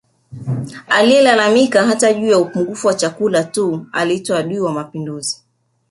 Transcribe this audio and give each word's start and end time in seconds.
Aliyelalamika 0.87 1.83
hata 1.85 2.13
juu 2.13 2.27
ya 2.29 2.37
upungufu 2.39 2.87
wa 2.87 2.93
chakula 2.93 3.43
tu 3.43 3.85
aliitwa 3.91 4.39
adui 4.39 4.59
wa 4.59 4.71
Mapinduzi 4.73 5.43